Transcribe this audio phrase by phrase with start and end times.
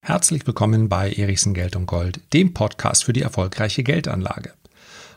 [0.00, 4.52] Herzlich willkommen bei Erichsen Geld und Gold, dem Podcast für die erfolgreiche Geldanlage.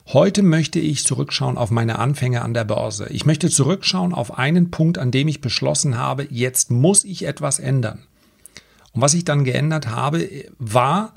[0.08, 3.08] Heute möchte ich zurückschauen auf meine Anfänge an der Börse.
[3.10, 7.60] Ich möchte zurückschauen auf einen Punkt, an dem ich beschlossen habe, jetzt muss ich etwas
[7.60, 8.04] ändern.
[8.94, 11.14] Und was ich dann geändert habe, war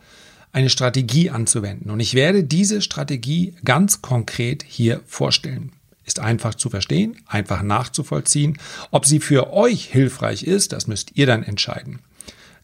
[0.53, 1.91] eine Strategie anzuwenden.
[1.91, 5.73] Und ich werde diese Strategie ganz konkret hier vorstellen.
[6.11, 8.59] Ist einfach zu verstehen, einfach nachzuvollziehen.
[8.91, 12.01] Ob sie für euch hilfreich ist, das müsst ihr dann entscheiden.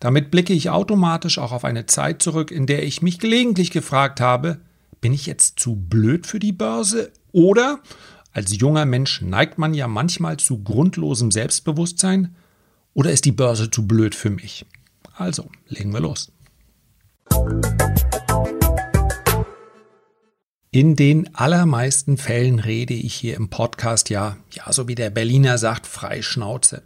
[0.00, 4.20] Damit blicke ich automatisch auch auf eine Zeit zurück, in der ich mich gelegentlich gefragt
[4.20, 4.58] habe,
[5.00, 7.12] bin ich jetzt zu blöd für die Börse?
[7.30, 7.78] Oder
[8.32, 12.34] als junger Mensch neigt man ja manchmal zu grundlosem Selbstbewusstsein?
[12.94, 14.66] Oder ist die Börse zu blöd für mich?
[15.14, 16.32] Also, legen wir los.
[20.76, 25.56] In den allermeisten Fällen rede ich hier im Podcast ja, ja, so wie der Berliner
[25.56, 26.82] sagt, frei Schnauze.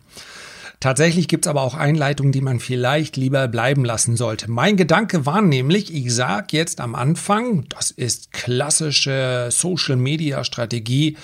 [0.78, 4.48] Tatsächlich gibt es aber auch Einleitungen, die man vielleicht lieber bleiben lassen sollte.
[4.48, 11.16] Mein Gedanke war nämlich, ich sage jetzt am Anfang, das ist klassische Social-Media-Strategie,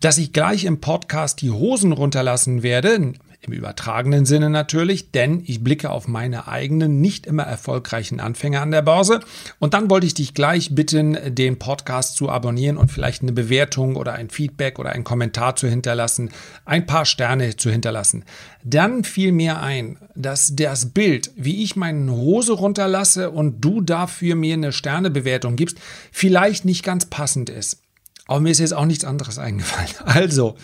[0.00, 5.64] dass ich gleich im Podcast die Hosen runterlassen werde, im übertragenen Sinne natürlich, denn ich
[5.64, 9.20] blicke auf meine eigenen, nicht immer erfolgreichen Anfänge an der Börse.
[9.58, 13.96] Und dann wollte ich dich gleich bitten, den Podcast zu abonnieren und vielleicht eine Bewertung
[13.96, 16.30] oder ein Feedback oder einen Kommentar zu hinterlassen,
[16.66, 18.24] ein paar Sterne zu hinterlassen.
[18.62, 24.34] Dann fiel mir ein, dass das Bild, wie ich meine Hose runterlasse und du dafür
[24.34, 25.78] mir eine Sternebewertung gibst,
[26.12, 27.78] vielleicht nicht ganz passend ist.
[28.26, 29.88] Aber mir ist jetzt auch nichts anderes eingefallen.
[30.04, 30.56] Also,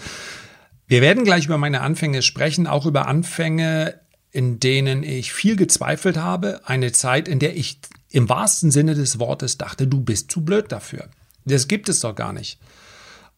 [0.86, 6.16] wir werden gleich über meine Anfänge sprechen, auch über Anfänge, in denen ich viel gezweifelt
[6.16, 6.60] habe.
[6.64, 10.70] Eine Zeit, in der ich im wahrsten Sinne des Wortes dachte, du bist zu blöd
[10.70, 11.08] dafür.
[11.44, 12.58] Das gibt es doch gar nicht.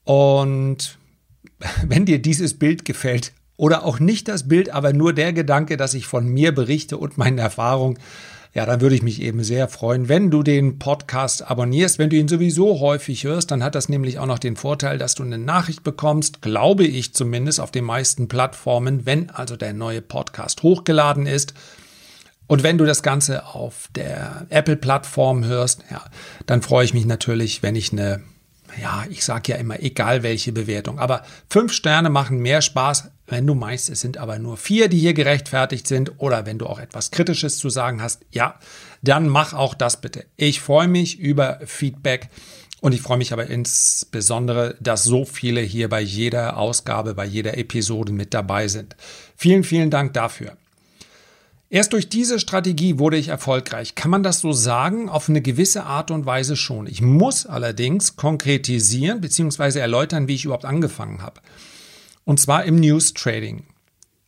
[0.05, 0.99] Und
[1.87, 5.93] wenn dir dieses Bild gefällt, oder auch nicht das Bild, aber nur der Gedanke, dass
[5.93, 7.99] ich von mir berichte und meinen Erfahrungen,
[8.55, 11.99] ja, dann würde ich mich eben sehr freuen, wenn du den Podcast abonnierst.
[11.99, 15.15] Wenn du ihn sowieso häufig hörst, dann hat das nämlich auch noch den Vorteil, dass
[15.15, 20.01] du eine Nachricht bekommst, glaube ich zumindest auf den meisten Plattformen, wenn also der neue
[20.01, 21.55] Podcast hochgeladen ist.
[22.47, 26.03] Und wenn du das Ganze auf der Apple-Plattform hörst, ja,
[26.47, 28.23] dann freue ich mich natürlich, wenn ich eine,
[28.81, 30.99] ja, ich sage ja immer, egal welche Bewertung.
[30.99, 34.99] Aber fünf Sterne machen mehr Spaß, wenn du meinst, es sind aber nur vier, die
[34.99, 38.59] hier gerechtfertigt sind, oder wenn du auch etwas Kritisches zu sagen hast, ja,
[39.03, 40.25] dann mach auch das bitte.
[40.37, 42.29] Ich freue mich über Feedback
[42.81, 47.59] und ich freue mich aber insbesondere, dass so viele hier bei jeder Ausgabe, bei jeder
[47.59, 48.97] Episode mit dabei sind.
[49.37, 50.57] Vielen, vielen Dank dafür.
[51.71, 53.95] Erst durch diese Strategie wurde ich erfolgreich.
[53.95, 55.11] Kann man das so sagen?
[55.11, 56.87] Auf eine gewisse Art und Weise schon.
[56.87, 59.79] Ich muss allerdings konkretisieren bzw.
[59.79, 61.43] erläutern, wie ich überhaupt angefangen habe.
[62.25, 63.65] Und zwar im News Trading.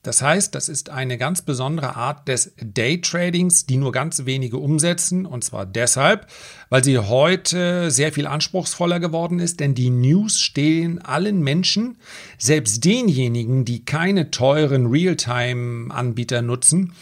[0.02, 4.58] Das heißt, das ist eine ganz besondere Art des Day Tradings, die nur ganz wenige
[4.58, 5.24] umsetzen.
[5.24, 6.26] Und zwar deshalb,
[6.68, 11.96] weil sie heute sehr viel anspruchsvoller geworden ist, denn die News stehen allen Menschen,
[12.36, 16.92] selbst denjenigen, die keine teuren Realtime-Anbieter nutzen,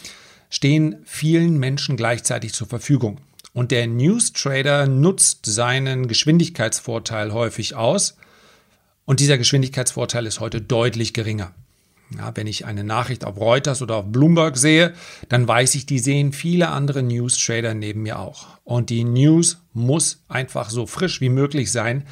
[0.49, 3.19] stehen vielen Menschen gleichzeitig zur Verfügung.
[3.53, 8.15] Und der News Trader nutzt seinen Geschwindigkeitsvorteil häufig aus
[9.09, 11.55] und dieser Geschwindigkeitsvorteil ist heute deutlich geringer.
[12.15, 14.93] Ja, wenn ich eine Nachricht auf Reuters oder auf Bloomberg sehe,
[15.29, 18.47] dann weiß ich, die sehen viele andere News-Trader neben mir auch.
[18.63, 22.05] Und die News muss einfach so frisch wie möglich sein.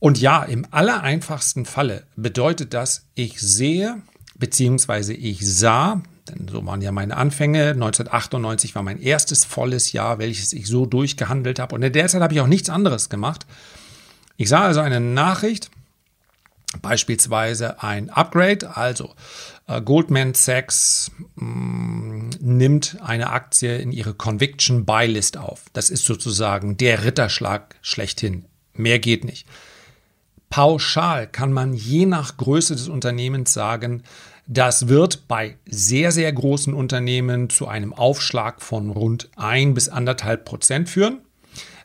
[0.00, 4.02] Und ja, im allereinfachsten Falle bedeutet das, ich sehe
[4.38, 10.18] beziehungsweise ich sah, denn so waren ja meine Anfänge, 1998 war mein erstes volles Jahr,
[10.18, 11.74] welches ich so durchgehandelt habe.
[11.74, 13.46] Und in der Zeit habe ich auch nichts anderes gemacht.
[14.36, 15.70] Ich sah also eine Nachricht,
[16.82, 19.14] Beispielsweise ein Upgrade, also
[19.66, 25.64] äh, Goldman Sachs mh, mm, nimmt eine Aktie in ihre Conviction Buy List auf.
[25.72, 28.44] Das ist sozusagen der Ritterschlag schlechthin.
[28.74, 29.46] Mehr geht nicht.
[30.50, 34.02] Pauschal kann man je nach Größe des Unternehmens sagen,
[34.50, 40.46] das wird bei sehr, sehr großen Unternehmen zu einem Aufschlag von rund ein bis anderthalb
[40.46, 41.20] Prozent führen.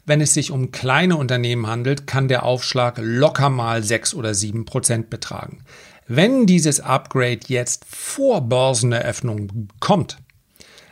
[0.05, 4.63] Wenn es sich um kleine Unternehmen handelt, kann der Aufschlag locker mal 6 oder 7
[4.63, 5.63] Prozent betragen.
[6.07, 10.19] Wenn dieses Upgrade jetzt vor Börseneröffnung kommt,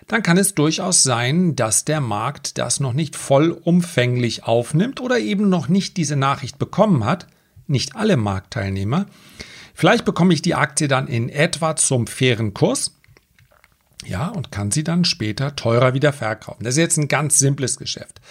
[0.07, 5.47] dann kann es durchaus sein, dass der Markt das noch nicht vollumfänglich aufnimmt oder eben
[5.47, 7.27] noch nicht diese Nachricht bekommen hat,
[7.67, 9.05] nicht alle Marktteilnehmer.
[9.81, 12.99] Vielleicht bekomme ich die Aktie dann in etwa zum fairen Kurs.
[14.05, 16.63] Ja, und kann sie dann später teurer wieder verkaufen.
[16.63, 18.21] Das ist jetzt ein ganz simples Geschäft.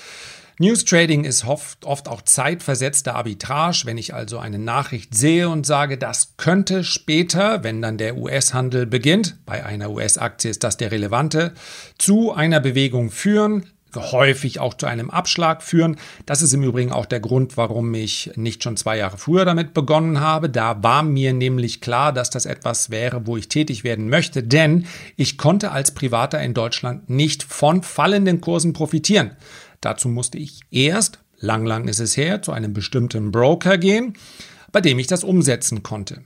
[0.61, 5.67] News Trading ist oft, oft auch zeitversetzte Arbitrage, wenn ich also eine Nachricht sehe und
[5.67, 10.93] sage, das könnte später, wenn dann der US-Handel beginnt, bei einer US-Aktie ist das der
[10.93, 11.55] relevante,
[11.99, 13.67] zu einer Bewegung führen,
[13.97, 15.97] häufig auch zu einem Abschlag führen.
[16.27, 19.75] Das ist im Übrigen auch der Grund, warum ich nicht schon zwei Jahre früher damit
[19.75, 20.49] begonnen habe.
[20.51, 24.87] Da war mir nämlich klar, dass das etwas wäre, wo ich tätig werden möchte, denn
[25.17, 29.33] ich konnte als Privater in Deutschland nicht von fallenden Kursen profitieren.
[29.81, 34.15] Dazu musste ich erst, lang, lang ist es her, zu einem bestimmten Broker gehen,
[34.73, 36.23] bei dem ich das umsetzen konnte.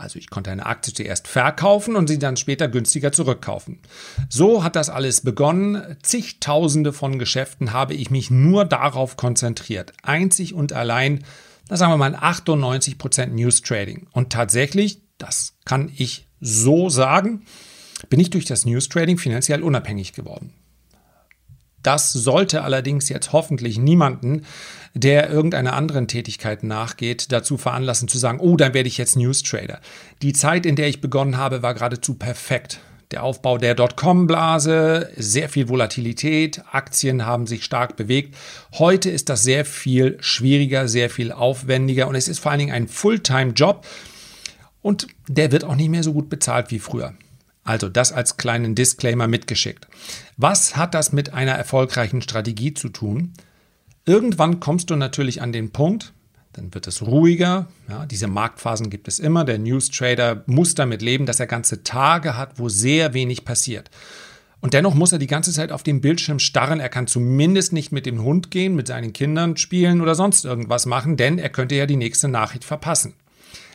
[0.00, 3.80] Also ich konnte eine Aktie zuerst verkaufen und sie dann später günstiger zurückkaufen.
[4.28, 5.96] So hat das alles begonnen.
[6.02, 9.92] Zigtausende von Geschäften habe ich mich nur darauf konzentriert.
[10.02, 11.24] Einzig und allein,
[11.68, 14.06] da sagen wir mal 98% News Trading.
[14.12, 17.44] Und tatsächlich, das kann ich so sagen,
[18.08, 20.54] bin ich durch das News Trading finanziell unabhängig geworden.
[21.82, 24.44] Das sollte allerdings jetzt hoffentlich niemanden,
[24.94, 29.42] der irgendeiner anderen Tätigkeit nachgeht, dazu veranlassen zu sagen, oh, dann werde ich jetzt News
[29.42, 29.80] Trader.
[30.22, 32.80] Die Zeit, in der ich begonnen habe, war geradezu perfekt.
[33.10, 38.36] Der Aufbau der Dotcom-Blase, sehr viel Volatilität, Aktien haben sich stark bewegt.
[38.78, 42.72] Heute ist das sehr viel schwieriger, sehr viel aufwendiger und es ist vor allen Dingen
[42.72, 43.84] ein Fulltime-Job
[44.80, 47.14] und der wird auch nicht mehr so gut bezahlt wie früher.
[47.64, 49.86] Also das als kleinen Disclaimer mitgeschickt.
[50.36, 53.34] Was hat das mit einer erfolgreichen Strategie zu tun?
[54.06, 56.12] Irgendwann kommst du natürlich an den Punkt,
[56.52, 57.68] dann wird es ruhiger.
[57.88, 59.44] Ja, diese Marktphasen gibt es immer.
[59.44, 63.90] Der News Trader muss damit leben, dass er ganze Tage hat, wo sehr wenig passiert.
[64.60, 66.80] Und dennoch muss er die ganze Zeit auf dem Bildschirm starren.
[66.80, 70.86] Er kann zumindest nicht mit dem Hund gehen, mit seinen Kindern spielen oder sonst irgendwas
[70.86, 73.14] machen, denn er könnte ja die nächste Nachricht verpassen.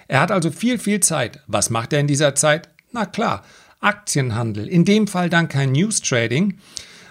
[0.07, 1.41] Er hat also viel, viel Zeit.
[1.47, 2.69] Was macht er in dieser Zeit?
[2.91, 3.43] Na klar,
[3.85, 4.67] Aktienhandel.
[4.67, 6.57] In dem Fall dann kein News Trading,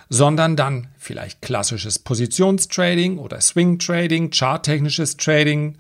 [0.09, 5.77] sondern dann vielleicht klassisches Positionstrading oder Swing Trading, charttechnisches Trading,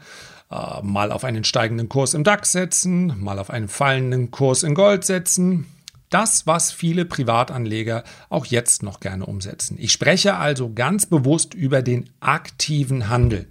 [0.50, 4.74] äh, mal auf einen steigenden Kurs im DAX setzen, mal auf einen fallenden Kurs in
[4.74, 5.66] Gold setzen.
[6.10, 9.76] Das, was viele Privatanleger auch jetzt noch gerne umsetzen.
[9.80, 13.48] Ich spreche also ganz bewusst über den aktiven Handel.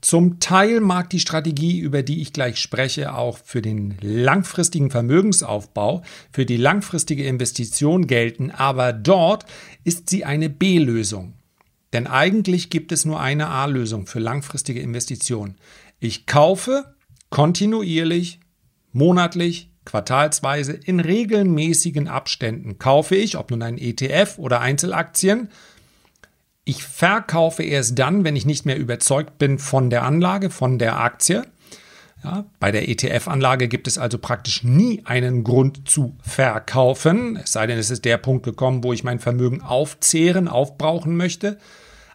[0.00, 6.02] Zum Teil mag die Strategie, über die ich gleich spreche, auch für den langfristigen Vermögensaufbau,
[6.30, 9.44] für die langfristige Investition gelten, aber dort
[9.82, 11.34] ist sie eine B-Lösung.
[11.92, 15.56] Denn eigentlich gibt es nur eine A-Lösung für langfristige Investitionen.
[15.98, 16.94] Ich kaufe
[17.30, 18.40] kontinuierlich,
[18.92, 25.48] monatlich, quartalsweise, in regelmäßigen Abständen kaufe ich, ob nun ein ETF oder Einzelaktien,
[26.68, 31.00] ich verkaufe erst dann, wenn ich nicht mehr überzeugt bin von der Anlage, von der
[31.00, 31.46] Aktie.
[32.22, 37.66] Ja, bei der ETF-Anlage gibt es also praktisch nie einen Grund zu verkaufen, es sei
[37.66, 41.58] denn, es ist der Punkt gekommen, wo ich mein Vermögen aufzehren, aufbrauchen möchte.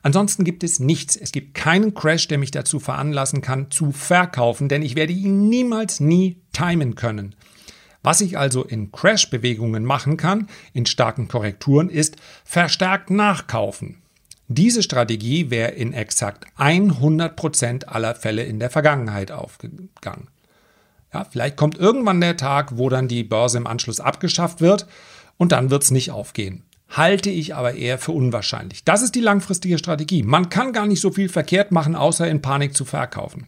[0.03, 1.15] Ansonsten gibt es nichts.
[1.15, 5.49] Es gibt keinen Crash, der mich dazu veranlassen kann, zu verkaufen, denn ich werde ihn
[5.49, 7.33] niemals nie timen können.
[8.03, 14.02] Was ich also in Crash-Bewegungen machen kann, in starken Korrekturen, ist verstärkt nachkaufen.
[14.55, 20.27] Diese Strategie wäre in exakt 100% aller Fälle in der Vergangenheit aufgegangen.
[21.11, 24.87] Ja, vielleicht kommt irgendwann der Tag, wo dann die Börse im Anschluss abgeschafft wird
[25.37, 26.63] und dann wird es nicht aufgehen.
[26.89, 28.83] Halte ich aber eher für unwahrscheinlich.
[28.83, 30.21] Das ist die langfristige Strategie.
[30.21, 33.47] Man kann gar nicht so viel verkehrt machen, außer in Panik zu verkaufen.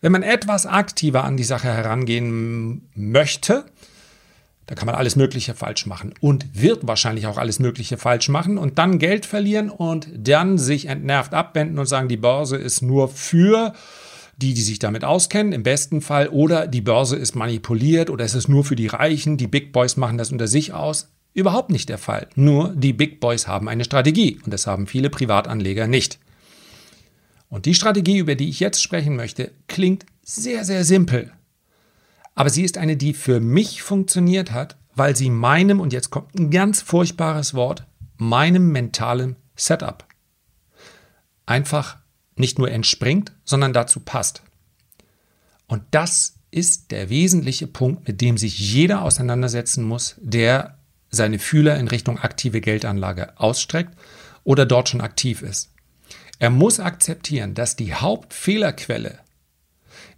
[0.00, 3.66] Wenn man etwas aktiver an die Sache herangehen möchte,
[4.66, 8.58] da kann man alles Mögliche falsch machen und wird wahrscheinlich auch alles Mögliche falsch machen
[8.58, 13.08] und dann Geld verlieren und dann sich entnervt abwenden und sagen, die Börse ist nur
[13.08, 13.72] für
[14.36, 18.34] die, die sich damit auskennen, im besten Fall, oder die Börse ist manipuliert oder es
[18.34, 21.08] ist nur für die Reichen, die Big Boys machen das unter sich aus.
[21.32, 22.28] Überhaupt nicht der Fall.
[22.34, 26.18] Nur die Big Boys haben eine Strategie und das haben viele Privatanleger nicht.
[27.48, 31.32] Und die Strategie, über die ich jetzt sprechen möchte, klingt sehr, sehr simpel.
[32.36, 36.38] Aber sie ist eine, die für mich funktioniert hat, weil sie meinem, und jetzt kommt
[36.38, 37.86] ein ganz furchtbares Wort,
[38.18, 40.06] meinem mentalen Setup
[41.46, 41.98] einfach
[42.36, 44.42] nicht nur entspringt, sondern dazu passt.
[45.66, 50.78] Und das ist der wesentliche Punkt, mit dem sich jeder auseinandersetzen muss, der
[51.08, 53.96] seine Fühler in Richtung aktive Geldanlage ausstreckt
[54.44, 55.72] oder dort schon aktiv ist.
[56.38, 59.20] Er muss akzeptieren, dass die Hauptfehlerquelle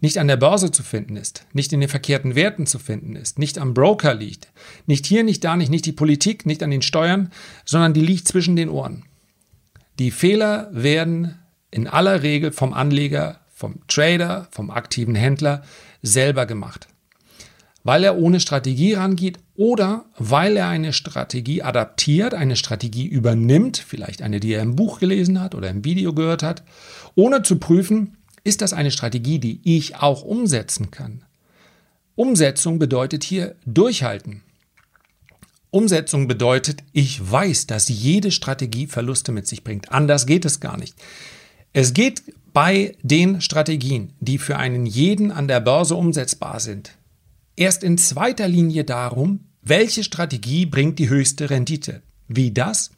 [0.00, 3.38] nicht an der Börse zu finden ist, nicht in den verkehrten Werten zu finden ist,
[3.38, 4.52] nicht am Broker liegt,
[4.86, 7.30] nicht hier, nicht da, nicht, nicht die Politik, nicht an den Steuern,
[7.64, 9.04] sondern die liegt zwischen den Ohren.
[9.98, 11.34] Die Fehler werden
[11.70, 15.62] in aller Regel vom Anleger, vom Trader, vom aktiven Händler
[16.02, 16.86] selber gemacht.
[17.88, 24.20] weil er ohne Strategie rangeht oder weil er eine Strategie adaptiert, eine Strategie übernimmt, vielleicht
[24.20, 26.64] eine, die er im Buch gelesen hat oder im Video gehört hat,
[27.14, 28.17] ohne zu prüfen,
[28.48, 31.22] ist das eine Strategie, die ich auch umsetzen kann.
[32.16, 34.42] Umsetzung bedeutet hier durchhalten.
[35.70, 39.92] Umsetzung bedeutet, ich weiß, dass jede Strategie Verluste mit sich bringt.
[39.92, 40.96] Anders geht es gar nicht.
[41.74, 42.22] Es geht
[42.54, 46.96] bei den Strategien, die für einen jeden an der Börse umsetzbar sind,
[47.54, 52.02] erst in zweiter Linie darum, welche Strategie bringt die höchste Rendite.
[52.26, 52.92] Wie das?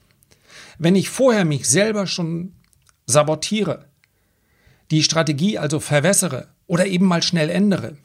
[0.78, 2.54] Wenn ich vorher mich selber schon
[3.06, 3.89] sabotiere,
[4.90, 7.96] die Strategie also verwässere oder eben mal schnell ändere,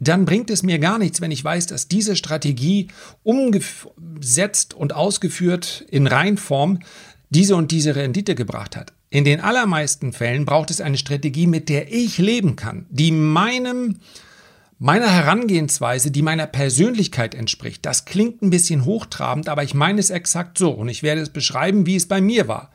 [0.00, 2.88] dann bringt es mir gar nichts, wenn ich weiß, dass diese Strategie
[3.22, 6.80] umgesetzt und ausgeführt in Reinform
[7.30, 8.92] diese und diese Rendite gebracht hat.
[9.10, 14.00] In den allermeisten Fällen braucht es eine Strategie, mit der ich leben kann, die meinem
[14.80, 17.86] meiner Herangehensweise, die meiner Persönlichkeit entspricht.
[17.86, 21.30] Das klingt ein bisschen hochtrabend, aber ich meine es exakt so und ich werde es
[21.30, 22.72] beschreiben, wie es bei mir war.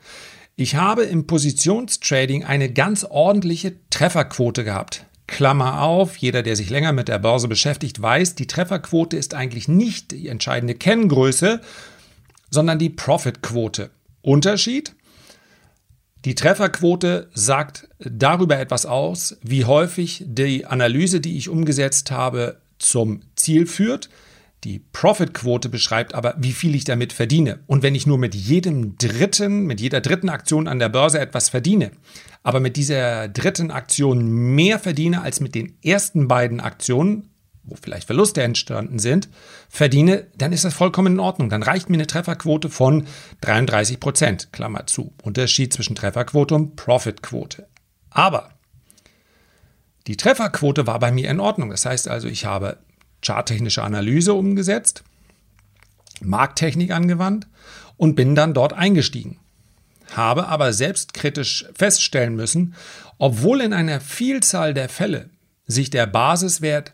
[0.60, 5.06] Ich habe im Positionstrading eine ganz ordentliche Trefferquote gehabt.
[5.26, 9.68] Klammer auf, jeder, der sich länger mit der Börse beschäftigt, weiß, die Trefferquote ist eigentlich
[9.68, 11.62] nicht die entscheidende Kenngröße,
[12.50, 13.88] sondern die Profitquote.
[14.20, 14.94] Unterschied?
[16.26, 23.22] Die Trefferquote sagt darüber etwas aus, wie häufig die Analyse, die ich umgesetzt habe, zum
[23.34, 24.10] Ziel führt.
[24.64, 27.60] Die Profitquote beschreibt aber, wie viel ich damit verdiene.
[27.66, 31.48] Und wenn ich nur mit jedem dritten, mit jeder dritten Aktion an der Börse etwas
[31.48, 31.92] verdiene,
[32.42, 37.30] aber mit dieser dritten Aktion mehr verdiene als mit den ersten beiden Aktionen,
[37.62, 39.28] wo vielleicht Verluste entstanden sind,
[39.68, 41.48] verdiene, dann ist das vollkommen in Ordnung.
[41.48, 43.06] Dann reicht mir eine Trefferquote von
[43.40, 45.12] 33 Prozent, Klammer zu.
[45.22, 47.66] Unterschied zwischen Trefferquote und Profitquote.
[48.10, 48.50] Aber
[50.06, 51.70] die Trefferquote war bei mir in Ordnung.
[51.70, 52.78] Das heißt also, ich habe
[53.22, 55.02] charttechnische Analyse umgesetzt,
[56.20, 57.46] Markttechnik angewandt
[57.96, 59.38] und bin dann dort eingestiegen.
[60.12, 62.74] Habe aber selbstkritisch feststellen müssen,
[63.18, 65.30] obwohl in einer Vielzahl der Fälle
[65.66, 66.92] sich der Basiswert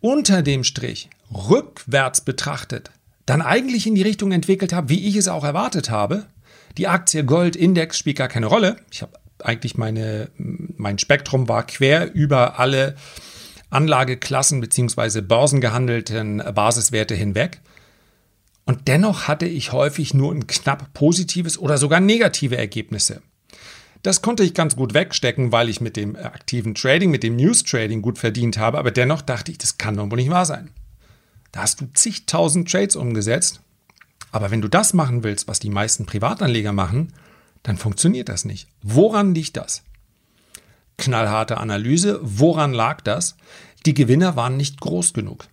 [0.00, 2.90] unter dem Strich rückwärts betrachtet
[3.30, 6.26] dann eigentlich in die Richtung entwickelt habe, wie ich es auch erwartet habe.
[6.78, 8.76] Die Aktie Gold Index spielt gar keine Rolle.
[8.90, 12.96] Ich habe eigentlich meine, mein Spektrum war quer über alle
[13.70, 15.20] Anlageklassen bzw.
[15.20, 17.60] börsengehandelten Basiswerte hinweg.
[18.64, 23.22] Und dennoch hatte ich häufig nur ein knapp positives oder sogar negative Ergebnisse.
[24.02, 27.64] Das konnte ich ganz gut wegstecken, weil ich mit dem aktiven Trading, mit dem News
[27.64, 30.70] Trading gut verdient habe, aber dennoch dachte ich, das kann doch wohl nicht wahr sein.
[31.52, 33.60] Da hast du zigtausend Trades umgesetzt,
[34.32, 37.12] aber wenn du das machen willst, was die meisten Privatanleger machen,
[37.62, 38.68] dann funktioniert das nicht.
[38.82, 39.82] Woran liegt das?
[41.00, 43.36] Knallharte Analyse, woran lag das?
[43.86, 45.46] Die Gewinner waren nicht groß genug.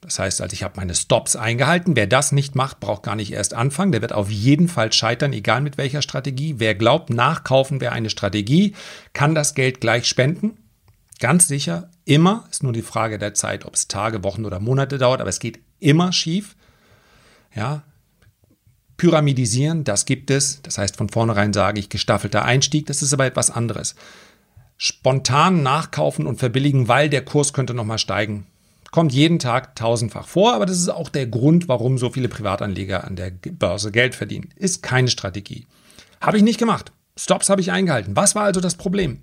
[0.00, 1.94] Das heißt also, ich habe meine Stops eingehalten.
[1.94, 3.92] Wer das nicht macht, braucht gar nicht erst anfangen.
[3.92, 6.56] Der wird auf jeden Fall scheitern, egal mit welcher Strategie.
[6.58, 8.74] Wer glaubt, nachkaufen wäre eine Strategie,
[9.12, 10.56] kann das Geld gleich spenden.
[11.20, 12.44] Ganz sicher, immer.
[12.50, 15.38] Ist nur die Frage der Zeit, ob es Tage, Wochen oder Monate dauert, aber es
[15.38, 16.56] geht immer schief.
[17.54, 17.82] Ja,
[18.96, 20.62] Pyramidisieren, das gibt es.
[20.62, 23.94] Das heißt, von vornherein sage ich gestaffelter Einstieg, das ist aber etwas anderes.
[24.76, 28.46] Spontan nachkaufen und verbilligen, weil der Kurs könnte nochmal steigen
[28.94, 33.02] Kommt jeden Tag tausendfach vor, aber das ist auch der Grund, warum so viele Privatanleger
[33.02, 34.50] an der Börse Geld verdienen.
[34.54, 35.66] Ist keine Strategie.
[36.20, 36.92] Habe ich nicht gemacht.
[37.16, 38.14] Stops habe ich eingehalten.
[38.14, 39.20] Was war also das Problem?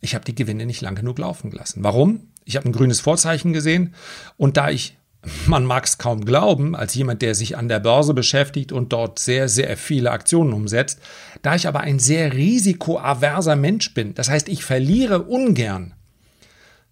[0.00, 1.84] Ich habe die Gewinne nicht lang genug laufen gelassen.
[1.84, 2.32] Warum?
[2.44, 3.94] Ich habe ein grünes Vorzeichen gesehen
[4.36, 4.98] und da ich,
[5.46, 9.18] man mag es kaum glauben, als jemand, der sich an der Börse beschäftigt und dort
[9.18, 11.00] sehr, sehr viele Aktionen umsetzt,
[11.42, 15.94] da ich aber ein sehr risikoaverser Mensch bin, das heißt, ich verliere ungern,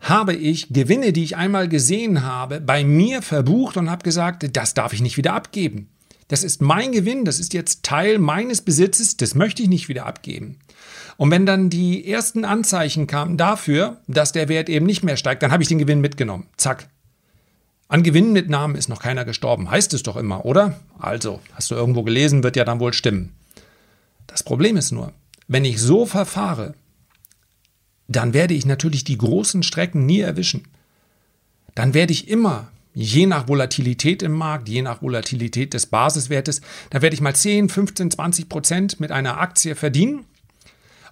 [0.01, 4.75] habe ich Gewinne, die ich einmal gesehen habe, bei mir verbucht und habe gesagt, das
[4.75, 5.89] darf ich nicht wieder abgeben.
[6.29, 10.07] Das ist mein Gewinn, das ist jetzt Teil meines Besitzes, das möchte ich nicht wieder
[10.07, 10.59] abgeben.
[11.19, 15.43] Und wenn dann die ersten Anzeichen kamen dafür, dass der Wert eben nicht mehr steigt,
[15.43, 16.47] dann habe ich den Gewinn mitgenommen.
[16.57, 16.89] Zack.
[17.93, 20.81] An Gewinnmitnahmen ist noch keiner gestorben, heißt es doch immer, oder?
[20.99, 23.35] Also, hast du irgendwo gelesen, wird ja dann wohl stimmen.
[24.27, 25.13] Das Problem ist nur,
[25.47, 26.73] wenn ich so verfahre,
[28.09, 30.69] dann werde ich natürlich die großen Strecken nie erwischen.
[31.75, 37.03] Dann werde ich immer, je nach Volatilität im Markt, je nach Volatilität des Basiswertes, da
[37.03, 40.25] werde ich mal 10, 15, 20 Prozent mit einer Aktie verdienen.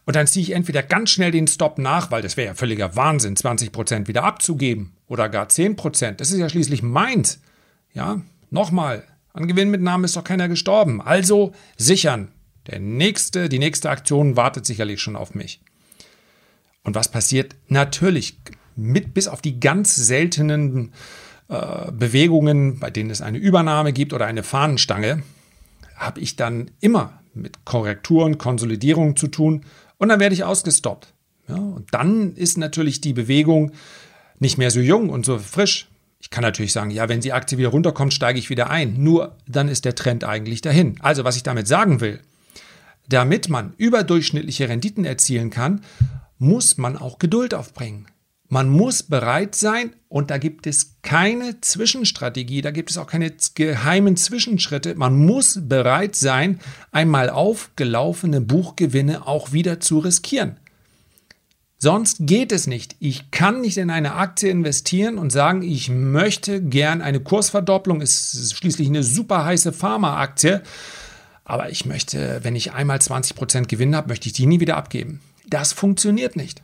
[0.06, 2.96] Und dann ziehe ich entweder ganz schnell den Stop nach, weil das wäre ja völliger
[2.96, 6.20] Wahnsinn, 20 Prozent wieder abzugeben oder gar 10 Prozent.
[6.20, 7.40] Das ist ja schließlich meins.
[7.92, 9.02] Ja, nochmal,
[9.32, 11.02] an Gewinnmitnahmen ist doch keiner gestorben.
[11.02, 12.28] Also sichern.
[12.68, 15.60] Der nächste, die nächste Aktion wartet sicherlich schon auf mich.
[16.84, 17.56] Und was passiert?
[17.66, 18.38] Natürlich,
[18.76, 20.92] mit bis auf die ganz seltenen
[21.48, 25.24] äh, Bewegungen, bei denen es eine Übernahme gibt oder eine Fahnenstange,
[25.96, 29.64] habe ich dann immer mit Korrekturen, Konsolidierungen zu tun
[29.98, 31.12] und dann werde ich ausgestoppt.
[31.48, 33.72] Ja, und dann ist natürlich die Bewegung
[34.40, 35.88] nicht mehr so jung und so frisch.
[36.18, 39.02] Ich kann natürlich sagen, ja, wenn die Aktie wieder runterkommt, steige ich wieder ein.
[39.02, 40.96] Nur dann ist der Trend eigentlich dahin.
[41.00, 42.20] Also, was ich damit sagen will,
[43.08, 45.82] damit man überdurchschnittliche Renditen erzielen kann,
[46.38, 48.06] muss man auch Geduld aufbringen.
[48.52, 53.32] Man muss bereit sein und da gibt es keine Zwischenstrategie, da gibt es auch keine
[53.54, 54.96] geheimen Zwischenschritte.
[54.96, 56.58] Man muss bereit sein,
[56.90, 60.56] einmal aufgelaufene Buchgewinne auch wieder zu riskieren.
[61.82, 62.96] Sonst geht es nicht.
[63.00, 68.02] Ich kann nicht in eine Aktie investieren und sagen, ich möchte gern eine Kursverdopplung.
[68.02, 70.60] Ist schließlich eine super heiße Pharmaaktie.
[71.42, 75.20] Aber ich möchte, wenn ich einmal 20% Gewinn habe, möchte ich die nie wieder abgeben.
[75.48, 76.60] Das funktioniert nicht.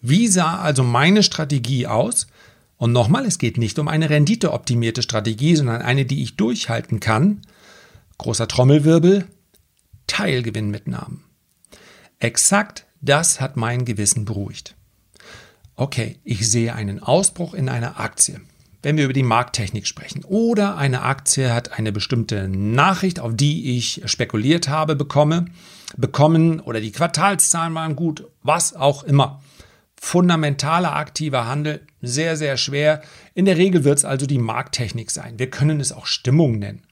[0.00, 2.28] Wie sah also meine Strategie aus?
[2.78, 7.42] Und nochmal, es geht nicht um eine renditeoptimierte Strategie, sondern eine, die ich durchhalten kann.
[8.16, 9.26] Großer Trommelwirbel,
[10.06, 11.22] Teilgewinnmitnahmen.
[12.18, 14.74] Exakt das hat mein Gewissen beruhigt.
[15.76, 18.40] Okay, ich sehe einen Ausbruch in einer Aktie.
[18.82, 23.76] Wenn wir über die Markttechnik sprechen oder eine Aktie hat eine bestimmte Nachricht, auf die
[23.76, 25.46] ich spekuliert habe, bekomme,
[25.96, 29.40] bekommen oder die Quartalszahlen waren gut, was auch immer
[30.00, 33.02] fundamentaler aktiver Handel sehr, sehr schwer.
[33.34, 35.38] In der Regel wird es also die Markttechnik sein.
[35.38, 36.82] Wir können es auch Stimmung nennen.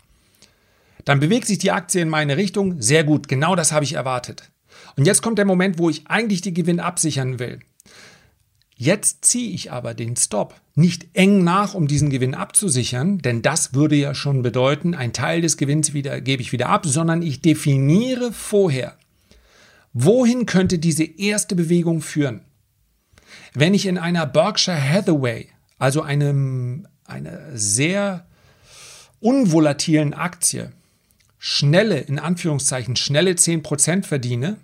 [1.05, 2.81] Dann bewegt sich die Aktie in meine Richtung.
[2.81, 4.53] Sehr gut, genau das habe ich erwartet.
[4.97, 7.61] Und jetzt kommt der Moment, wo ich eigentlich die Gewinn absichern will.
[8.77, 13.75] Jetzt ziehe ich aber den Stop nicht eng nach, um diesen Gewinn abzusichern, denn das
[13.75, 17.43] würde ja schon bedeuten, ein Teil des Gewinns wieder, gebe ich wieder ab, sondern ich
[17.43, 18.97] definiere vorher,
[19.93, 22.41] wohin könnte diese erste Bewegung führen.
[23.53, 28.27] Wenn ich in einer Berkshire Hathaway, also einem, einer sehr
[29.21, 30.73] unvolatilen Aktie,
[31.39, 34.57] schnelle, in Anführungszeichen, schnelle 10% verdiene,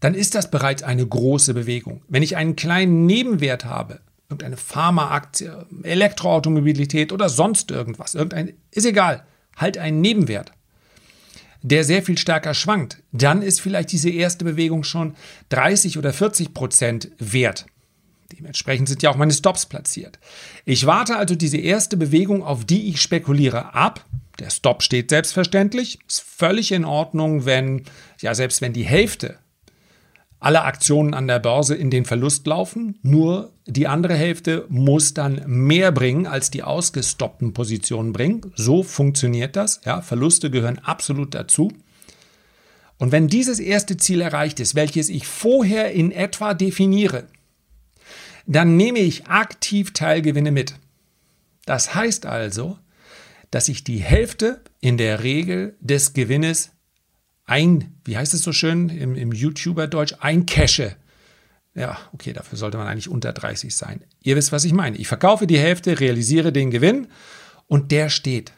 [0.00, 2.02] dann ist das bereits eine große Bewegung.
[2.08, 5.50] Wenn ich einen kleinen Nebenwert habe, irgendeine Pharmaaktie,
[5.82, 9.24] Elektroautomobilität oder sonst irgendwas, irgendein, ist egal,
[9.56, 10.52] halt einen Nebenwert,
[11.62, 15.14] der sehr viel stärker schwankt, dann ist vielleicht diese erste Bewegung schon
[15.48, 17.66] 30 oder 40 Prozent wert.
[18.32, 20.18] Dementsprechend sind ja auch meine Stops platziert.
[20.64, 24.04] Ich warte also diese erste Bewegung, auf die ich spekuliere, ab.
[24.40, 26.00] Der Stop steht selbstverständlich.
[26.08, 27.84] Ist völlig in Ordnung, wenn,
[28.20, 29.38] ja, selbst wenn die Hälfte
[30.44, 32.98] aller Aktionen an der Börse in den Verlust laufen.
[33.02, 38.52] Nur die andere Hälfte muss dann mehr bringen, als die ausgestoppten Positionen bringen.
[38.54, 39.80] So funktioniert das.
[39.84, 41.72] Ja, Verluste gehören absolut dazu.
[42.98, 47.24] Und wenn dieses erste Ziel erreicht ist, welches ich vorher in etwa definiere,
[48.46, 50.74] dann nehme ich aktiv Teilgewinne mit.
[51.64, 52.78] Das heißt also,
[53.50, 56.73] dass ich die Hälfte in der Regel des Gewinnes
[57.46, 60.96] ein, wie heißt es so schön im, im YouTuber-Deutsch, eincache.
[61.74, 64.02] Ja, okay, dafür sollte man eigentlich unter 30 sein.
[64.22, 64.96] Ihr wisst, was ich meine.
[64.96, 67.08] Ich verkaufe die Hälfte, realisiere den Gewinn
[67.66, 68.52] und der steht.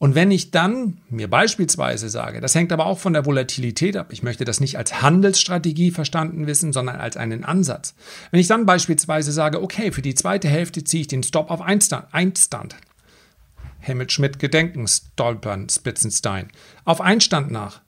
[0.00, 4.12] Und wenn ich dann mir beispielsweise sage, das hängt aber auch von der Volatilität ab,
[4.12, 7.94] ich möchte das nicht als Handelsstrategie verstanden wissen, sondern als einen Ansatz.
[8.30, 11.60] Wenn ich dann beispielsweise sage, okay, für die zweite Hälfte ziehe ich den Stop auf
[11.60, 12.76] Einstand.
[13.80, 16.48] Helmut Schmidt Gedenken, Stolpern, Spitzenstein.
[16.84, 17.80] Auf Einstand nach.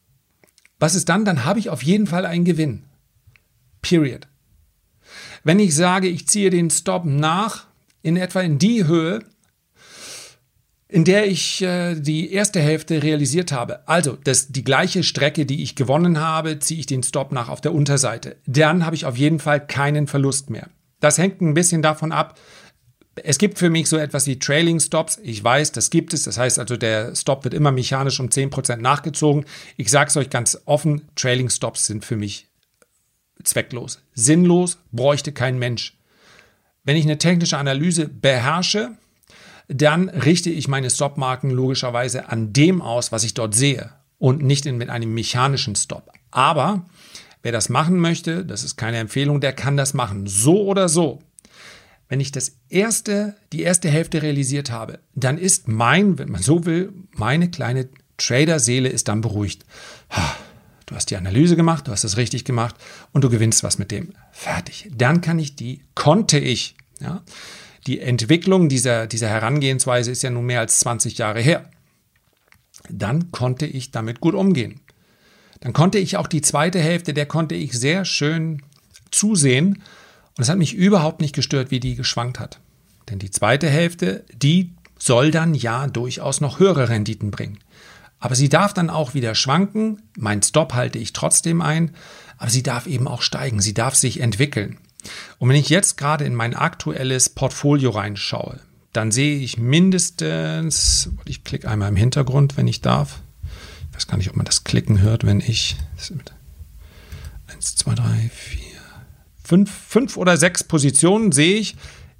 [0.80, 1.24] Was ist dann?
[1.24, 2.82] Dann habe ich auf jeden Fall einen Gewinn.
[3.82, 4.26] Period.
[5.44, 7.66] Wenn ich sage, ich ziehe den Stop nach,
[8.02, 9.20] in etwa in die Höhe,
[10.88, 13.86] in der ich äh, die erste Hälfte realisiert habe.
[13.88, 17.60] Also das, die gleiche Strecke, die ich gewonnen habe, ziehe ich den Stop nach auf
[17.60, 18.36] der Unterseite.
[18.46, 20.68] Dann habe ich auf jeden Fall keinen Verlust mehr.
[20.98, 22.38] Das hängt ein bisschen davon ab.
[23.16, 25.18] Es gibt für mich so etwas wie Trailing Stops.
[25.22, 26.22] Ich weiß, das gibt es.
[26.22, 29.44] Das heißt also, der Stop wird immer mechanisch um 10% nachgezogen.
[29.76, 32.48] Ich sage es euch ganz offen, Trailing Stops sind für mich
[33.42, 34.00] zwecklos.
[34.14, 35.96] Sinnlos, bräuchte kein Mensch.
[36.84, 38.92] Wenn ich eine technische Analyse beherrsche,
[39.68, 44.66] dann richte ich meine Stopmarken logischerweise an dem aus, was ich dort sehe und nicht
[44.66, 46.10] in, mit einem mechanischen Stop.
[46.30, 46.86] Aber
[47.42, 50.26] wer das machen möchte, das ist keine Empfehlung, der kann das machen.
[50.26, 51.20] So oder so.
[52.10, 56.66] Wenn ich das erste, die erste Hälfte realisiert habe, dann ist mein, wenn man so
[56.66, 59.64] will, meine kleine Trader-Seele ist dann beruhigt.
[60.86, 62.74] Du hast die Analyse gemacht, du hast es richtig gemacht
[63.12, 64.12] und du gewinnst was mit dem.
[64.32, 64.90] Fertig.
[64.92, 67.22] Dann kann ich die, konnte ich, ja,
[67.86, 71.70] die Entwicklung dieser, dieser Herangehensweise ist ja nun mehr als 20 Jahre her.
[72.88, 74.80] Dann konnte ich damit gut umgehen.
[75.60, 78.62] Dann konnte ich auch die zweite Hälfte, der konnte ich sehr schön
[79.12, 79.80] zusehen.
[80.40, 82.60] Und es hat mich überhaupt nicht gestört, wie die geschwankt hat.
[83.10, 87.58] Denn die zweite Hälfte, die soll dann ja durchaus noch höhere Renditen bringen.
[88.20, 90.00] Aber sie darf dann auch wieder schwanken.
[90.16, 91.94] Mein Stop halte ich trotzdem ein.
[92.38, 93.60] Aber sie darf eben auch steigen.
[93.60, 94.78] Sie darf sich entwickeln.
[95.36, 98.60] Und wenn ich jetzt gerade in mein aktuelles Portfolio reinschaue,
[98.94, 103.20] dann sehe ich mindestens, ich klicke einmal im Hintergrund, wenn ich darf.
[103.90, 105.76] Ich weiß gar nicht, ob man das Klicken hört, wenn ich.
[107.46, 108.69] Eins, zwei, drei, vier,
[109.50, 111.76] fünf, fünf oder sechs Positionen sehe ich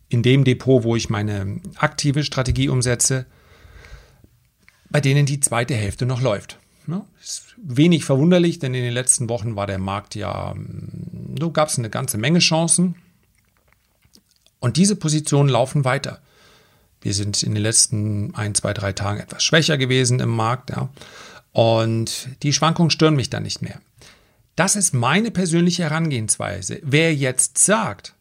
[0.09, 3.27] in dem Depot, wo ich meine aktive Strategie umsetze
[4.91, 6.59] bei denen die zweite Hälfte noch läuft.
[6.87, 7.05] Ne?
[7.23, 11.69] Ist wenig verwunderlich, denn in den letzten Wochen war der Markt ja, hm, so gab
[11.69, 12.97] es eine ganze Menge Chancen.
[14.59, 16.21] Und diese Positionen laufen weiter.
[17.01, 20.71] Wir sind in den letzten ein, zwei, drei Tagen etwas schwächer gewesen im Markt.
[20.71, 20.91] Ja.
[21.53, 23.81] Und die Schwankungen stören mich dann nicht mehr.
[24.57, 26.81] Das ist meine persönliche Herangehensweise.
[26.83, 28.15] Wer jetzt sagt,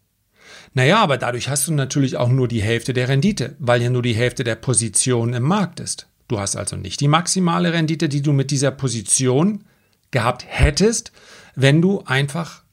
[0.73, 4.01] naja, aber dadurch hast du natürlich auch nur die Hälfte der Rendite, weil ja nur
[4.01, 6.07] die Hälfte der Position im Markt ist.
[6.27, 9.65] Du hast also nicht die maximale Rendite, die du mit dieser Position
[10.11, 11.11] gehabt hättest,
[11.55, 12.63] wenn du einfach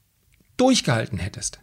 [0.56, 1.60] durchgehalten hättest.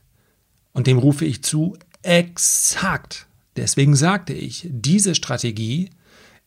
[0.74, 3.28] Und dem rufe ich zu, exakt.
[3.56, 5.92] Deswegen sagte ich, diese Strategie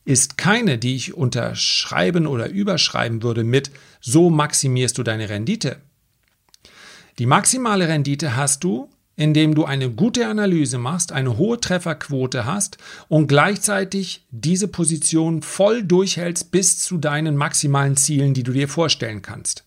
[0.07, 5.79] ist keine, die ich unterschreiben oder überschreiben würde mit, so maximierst du deine Rendite.
[7.19, 12.79] Die maximale Rendite hast du, indem du eine gute Analyse machst, eine hohe Trefferquote hast
[13.09, 19.23] und gleichzeitig diese Position voll durchhältst bis zu deinen maximalen Zielen, die du dir vorstellen
[19.23, 19.64] kannst.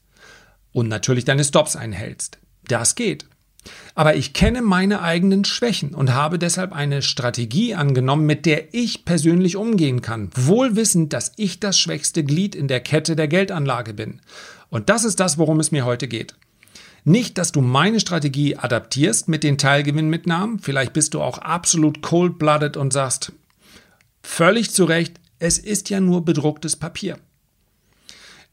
[0.71, 2.37] Und natürlich deine Stops einhältst.
[2.67, 3.25] Das geht.
[3.95, 9.03] Aber ich kenne meine eigenen Schwächen und habe deshalb eine Strategie angenommen, mit der ich
[9.05, 13.93] persönlich umgehen kann, wohl wissend, dass ich das schwächste Glied in der Kette der Geldanlage
[13.93, 14.21] bin.
[14.69, 16.35] Und das ist das, worum es mir heute geht.
[17.03, 20.59] Nicht, dass du meine Strategie adaptierst mit den Teilgewinnmitnahmen.
[20.59, 23.31] Vielleicht bist du auch absolut cold-blooded und sagst,
[24.21, 27.17] völlig zu Recht, es ist ja nur bedrucktes Papier.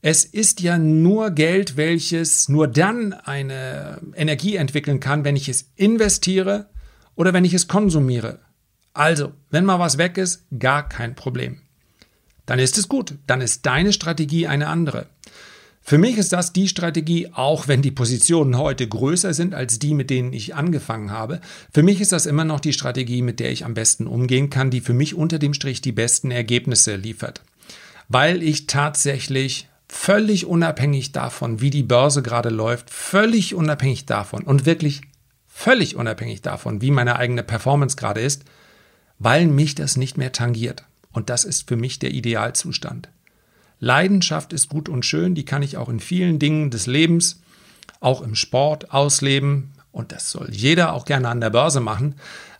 [0.08, 5.72] Es ist ja nur Geld, welches nur dann eine Energie entwickeln kann, wenn ich es
[5.74, 6.68] investiere
[7.16, 8.38] oder wenn ich es konsumiere.
[8.92, 11.60] Also, wenn mal was weg ist, gar kein Problem.
[12.46, 15.08] Dann ist es gut, dann ist deine Strategie eine andere.
[15.82, 19.92] Für mich ist das die Strategie, auch wenn die Positionen heute größer sind als die,
[19.92, 21.40] mit denen ich angefangen habe.
[21.72, 24.70] Für mich ist das immer noch die Strategie, mit der ich am besten umgehen kann,
[24.70, 27.42] die für mich unter dem Strich die besten Ergebnisse liefert.
[28.08, 34.66] Weil ich tatsächlich völlig unabhängig davon, wie die Börse gerade läuft, völlig unabhängig davon und
[34.66, 35.02] wirklich
[35.46, 38.44] völlig unabhängig davon, wie meine eigene Performance gerade ist,
[39.18, 40.84] weil mich das nicht mehr tangiert.
[41.12, 43.08] Und das ist für mich der Idealzustand.
[43.80, 47.40] Leidenschaft ist gut und schön, die kann ich auch in vielen Dingen des Lebens,
[48.00, 49.72] auch im Sport ausleben.
[49.92, 52.16] Und das soll jeder auch gerne an der Börse machen.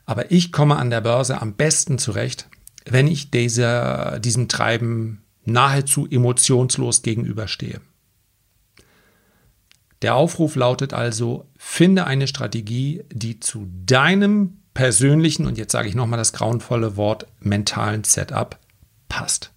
[0.06, 2.48] Aber ich komme an der Börse am besten zurecht,
[2.84, 7.80] wenn ich dieser, diesem Treiben nahezu emotionslos gegenüberstehe.
[10.02, 15.94] Der Aufruf lautet also, finde eine Strategie, die zu deinem persönlichen, und jetzt sage ich
[15.94, 18.58] nochmal das grauenvolle Wort, mentalen Setup
[19.08, 19.52] passt.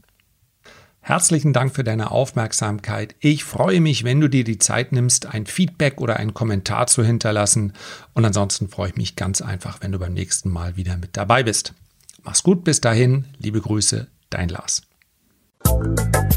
[1.02, 3.16] Herzlichen Dank für deine Aufmerksamkeit.
[3.20, 7.04] Ich freue mich, wenn du dir die Zeit nimmst, ein Feedback oder einen Kommentar zu
[7.04, 7.74] hinterlassen.
[8.14, 11.44] Und ansonsten freue ich mich ganz einfach, wenn du beim nächsten Mal wieder mit dabei
[11.44, 11.74] bist.
[12.24, 13.26] Mach's gut, bis dahin.
[13.40, 14.84] Liebe Grüße, dein Lars.
[15.70, 16.29] Thank you.